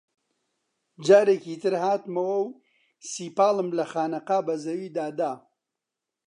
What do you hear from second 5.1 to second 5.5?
دا